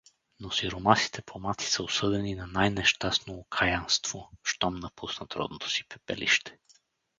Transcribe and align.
Но 0.39 0.49
сиромасите 0.51 1.21
помаци 1.21 1.71
са 1.71 1.83
осъдени 1.83 2.35
на 2.35 2.47
най-нещастно 2.47 3.33
окаянство 3.33 4.31
щом 4.43 4.75
напуснат 4.75 5.35
родното 5.35 5.69
си 5.69 5.83
пепелище. 5.89 6.57